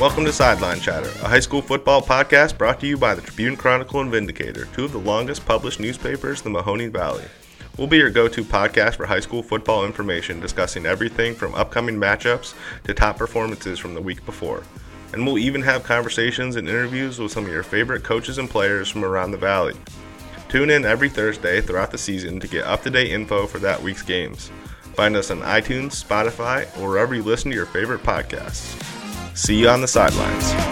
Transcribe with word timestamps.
Welcome 0.00 0.24
to 0.26 0.32
Sideline 0.32 0.78
Chatter, 0.78 1.08
a 1.24 1.28
high 1.28 1.40
school 1.40 1.60
football 1.60 2.00
podcast 2.00 2.56
brought 2.56 2.78
to 2.78 2.86
you 2.86 2.96
by 2.96 3.16
the 3.16 3.20
Tribune 3.20 3.56
Chronicle 3.56 4.00
and 4.00 4.12
Vindicator, 4.12 4.66
two 4.66 4.84
of 4.84 4.92
the 4.92 4.98
longest 4.98 5.44
published 5.44 5.80
newspapers 5.80 6.46
in 6.46 6.52
the 6.52 6.62
Mahoning 6.62 6.92
Valley. 6.92 7.24
We'll 7.76 7.88
be 7.88 7.96
your 7.96 8.08
go 8.08 8.28
to 8.28 8.44
podcast 8.44 8.94
for 8.94 9.06
high 9.06 9.18
school 9.18 9.42
football 9.42 9.84
information, 9.84 10.38
discussing 10.38 10.86
everything 10.86 11.34
from 11.34 11.52
upcoming 11.56 11.96
matchups 11.96 12.54
to 12.84 12.94
top 12.94 13.18
performances 13.18 13.80
from 13.80 13.94
the 13.94 14.00
week 14.00 14.24
before. 14.24 14.62
And 15.12 15.26
we'll 15.26 15.36
even 15.36 15.62
have 15.62 15.82
conversations 15.82 16.54
and 16.54 16.68
interviews 16.68 17.18
with 17.18 17.32
some 17.32 17.46
of 17.46 17.50
your 17.50 17.64
favorite 17.64 18.04
coaches 18.04 18.38
and 18.38 18.48
players 18.48 18.88
from 18.88 19.04
around 19.04 19.32
the 19.32 19.36
valley. 19.36 19.74
Tune 20.48 20.70
in 20.70 20.84
every 20.84 21.08
Thursday 21.08 21.60
throughout 21.60 21.90
the 21.90 21.98
season 21.98 22.38
to 22.38 22.46
get 22.46 22.64
up 22.66 22.84
to 22.84 22.90
date 22.90 23.10
info 23.10 23.48
for 23.48 23.58
that 23.58 23.82
week's 23.82 24.02
games. 24.02 24.52
Find 24.94 25.16
us 25.16 25.32
on 25.32 25.40
iTunes, 25.40 26.00
Spotify, 26.04 26.68
or 26.80 26.88
wherever 26.88 27.16
you 27.16 27.24
listen 27.24 27.50
to 27.50 27.56
your 27.56 27.66
favorite 27.66 28.04
podcasts. 28.04 28.97
See 29.38 29.54
you 29.54 29.68
on 29.68 29.80
the 29.80 29.86
sidelines. 29.86 30.67